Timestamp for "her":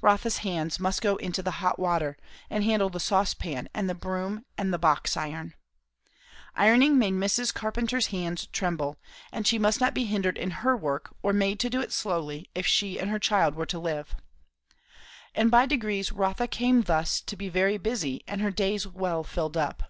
10.64-10.76, 13.10-13.20, 18.40-18.50